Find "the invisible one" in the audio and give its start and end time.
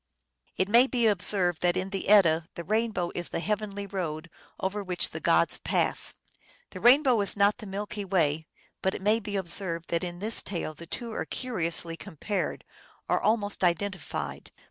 11.29-11.97